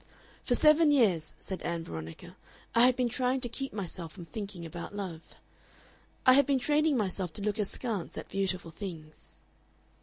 [0.43, 2.35] "For seven years," said Ann Veronica,
[2.73, 5.35] "I have been trying to keep myself from thinking about love....
[6.25, 9.41] "I have been training myself to look askance at beautiful things."